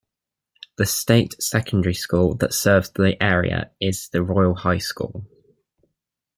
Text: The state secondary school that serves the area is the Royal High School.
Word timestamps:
The 0.79 0.87
state 0.87 1.35
secondary 1.39 1.93
school 1.93 2.33
that 2.37 2.55
serves 2.55 2.89
the 2.89 3.15
area 3.21 3.69
is 3.79 4.09
the 4.09 4.23
Royal 4.23 4.55
High 4.55 4.79
School. 4.79 5.27